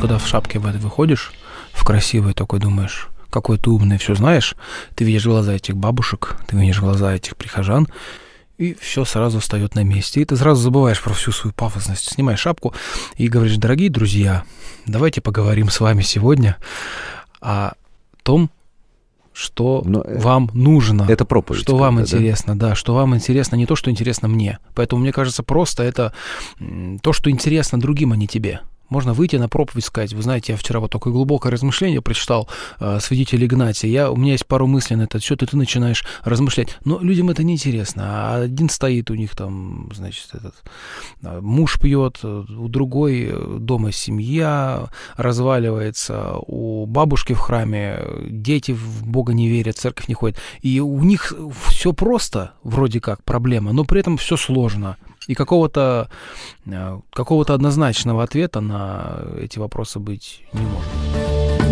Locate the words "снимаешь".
12.10-12.40